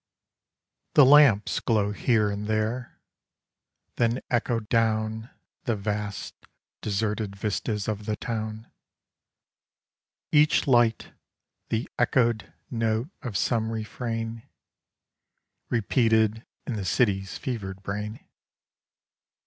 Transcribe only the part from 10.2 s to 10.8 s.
Each